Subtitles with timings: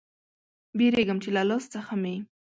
[0.77, 2.15] بیریږم چې له لاس څخه مې